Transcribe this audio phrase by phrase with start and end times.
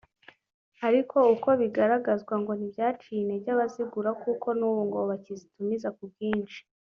[0.87, 6.59] ariko uko bigaragazwa ngo ntibyaciye intege abazigura kuko n’ubu ngo bakizitumiza ku bwinshi